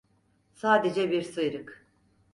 Sadece 0.53 1.11
bir 1.11 1.21
sıyrık. 1.21 1.87